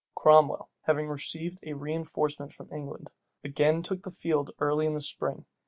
Cromwell, 0.15 0.67
having 0.85 1.09
received 1.09 1.59
a 1.61 1.75
reënforcement 1.75 2.51
from 2.53 2.71
England, 2.73 3.11
again 3.43 3.83
took 3.83 4.01
the 4.01 4.09
field 4.09 4.49
early 4.57 4.87
in 4.87 4.95
the 4.95 4.99
spring. 5.01 5.45